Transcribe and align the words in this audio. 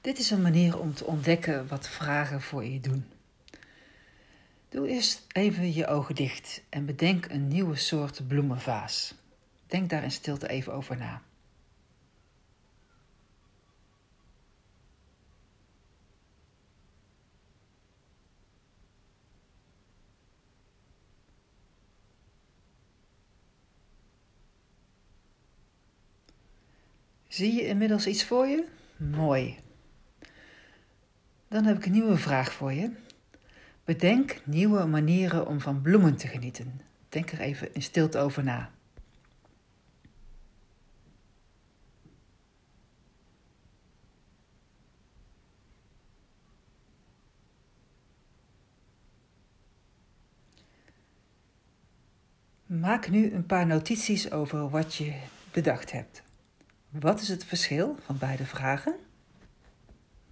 Dit 0.00 0.18
is 0.18 0.30
een 0.30 0.42
manier 0.42 0.78
om 0.78 0.94
te 0.94 1.04
ontdekken 1.04 1.68
wat 1.68 1.88
vragen 1.88 2.40
voor 2.40 2.64
je 2.64 2.80
doen. 2.80 3.04
Doe 4.68 4.88
eerst 4.88 5.26
even 5.32 5.72
je 5.72 5.86
ogen 5.86 6.14
dicht 6.14 6.62
en 6.68 6.86
bedenk 6.86 7.26
een 7.26 7.48
nieuwe 7.48 7.76
soort 7.76 8.28
bloemenvaas. 8.28 9.14
Denk 9.66 9.90
daar 9.90 10.02
in 10.02 10.10
stilte 10.10 10.48
even 10.48 10.72
over 10.72 10.96
na. 10.96 11.22
Zie 27.28 27.54
je 27.54 27.66
inmiddels 27.66 28.06
iets 28.06 28.24
voor 28.24 28.46
je? 28.46 28.64
Mooi. 28.96 29.68
Dan 31.50 31.64
heb 31.64 31.76
ik 31.76 31.86
een 31.86 31.92
nieuwe 31.92 32.16
vraag 32.16 32.52
voor 32.52 32.72
je. 32.72 32.90
Bedenk 33.84 34.40
nieuwe 34.44 34.86
manieren 34.86 35.46
om 35.46 35.60
van 35.60 35.82
bloemen 35.82 36.16
te 36.16 36.26
genieten. 36.28 36.80
Denk 37.08 37.30
er 37.30 37.40
even 37.40 37.74
in 37.74 37.82
stilte 37.82 38.18
over 38.18 38.44
na. 38.44 38.70
Maak 52.66 53.10
nu 53.10 53.32
een 53.32 53.46
paar 53.46 53.66
notities 53.66 54.30
over 54.30 54.68
wat 54.68 54.94
je 54.94 55.14
bedacht 55.52 55.92
hebt. 55.92 56.22
Wat 56.88 57.20
is 57.20 57.28
het 57.28 57.44
verschil 57.44 57.96
van 58.04 58.18
beide 58.18 58.44
vragen? 58.44 59.09